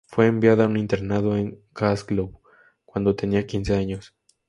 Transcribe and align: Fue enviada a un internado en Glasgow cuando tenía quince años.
Fue 0.07 0.25
enviada 0.25 0.63
a 0.63 0.67
un 0.67 0.77
internado 0.77 1.37
en 1.37 1.61
Glasgow 1.75 2.41
cuando 2.85 3.15
tenía 3.15 3.45
quince 3.45 3.75
años. 3.75 4.15